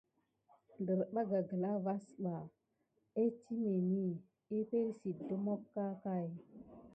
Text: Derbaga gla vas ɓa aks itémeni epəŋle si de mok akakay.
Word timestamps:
Derbaga 0.85 1.39
gla 1.49 1.71
vas 1.85 2.05
ɓa 2.23 2.35
aks 2.39 2.57
itémeni 3.33 4.05
epəŋle 4.57 4.93
si 4.99 5.09
de 5.27 5.35
mok 5.45 5.61
akakay. 5.71 6.27